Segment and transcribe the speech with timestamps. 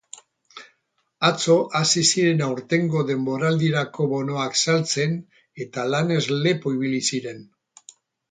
[1.27, 5.15] Atzo hasi ziren aurtengo denboraldirako bonoak saltzen
[5.67, 7.47] eta lanez lepo ibili ziren.